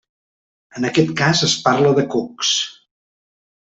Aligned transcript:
En 0.79 0.87
aquest 0.89 1.13
cas 1.21 1.43
es 1.49 1.55
parla 1.67 1.93
de 1.99 2.07
cucs. 2.15 2.55